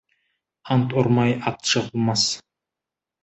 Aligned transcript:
Ант 0.75 0.95
ұрмай 1.01 1.35
ат 1.51 1.69
жығылмас. 1.73 2.23